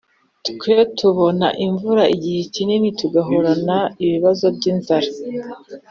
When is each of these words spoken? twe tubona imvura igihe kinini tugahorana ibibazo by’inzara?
twe 0.47 0.75
tubona 0.97 1.47
imvura 1.65 2.03
igihe 2.15 2.41
kinini 2.53 2.87
tugahorana 2.99 3.77
ibibazo 4.03 4.45
by’inzara? 4.55 5.09